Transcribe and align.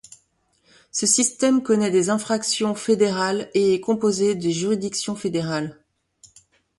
Ce 0.91 1.05
système 1.05 1.61
connait 1.61 1.91
des 1.91 2.09
infractions 2.09 2.73
fédérales 2.73 3.51
et 3.53 3.75
est 3.75 3.79
composée 3.79 4.33
des 4.33 4.51
juridictions 4.51 5.15
fédérales. 5.15 5.77